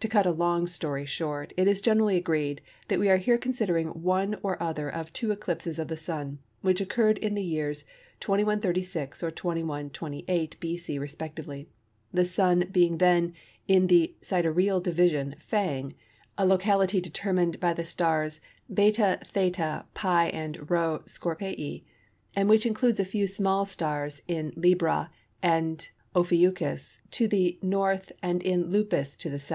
[0.00, 3.88] To cut a long story short, it is generally agreed that we are here considering
[4.02, 7.82] one or other of two eclipses of the Sun which occurred in the years
[8.20, 10.98] 2136 or 2128 B.C.
[11.00, 11.68] respectively,
[12.12, 13.32] the Sun being then
[13.66, 15.94] in the sidereal division "Fang,"
[16.38, 18.40] a locality determined by the stars
[18.72, 18.94] β,
[19.32, 19.52] δ,
[19.94, 21.82] π, and ρ Scorpii,
[22.36, 25.10] and which includes a few small stars in Libra
[25.42, 28.00] and Ophiuchus to the N.
[28.22, 29.44] and in Lupus to the S.